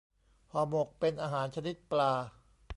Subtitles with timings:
[0.51, 2.13] ห่อหมก เป็นอาหารชนิดปลา